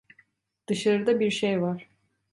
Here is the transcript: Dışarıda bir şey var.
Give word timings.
Dışarıda 0.67 1.19
bir 1.19 1.31
şey 1.31 1.61
var. 1.61 1.89